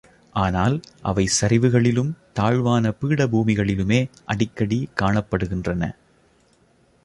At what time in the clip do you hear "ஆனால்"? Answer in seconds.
0.35-0.75